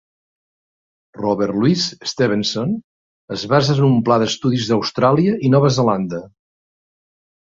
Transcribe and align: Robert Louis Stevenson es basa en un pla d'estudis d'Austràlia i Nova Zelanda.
Robert 1.17 1.57
Louis 1.57 1.83
Stevenson 2.13 2.73
es 3.37 3.45
basa 3.53 3.75
en 3.75 3.85
un 3.91 4.01
pla 4.09 4.19
d'estudis 4.25 4.71
d'Austràlia 4.73 5.39
i 5.51 5.57
Nova 5.57 5.75
Zelanda. 5.77 6.23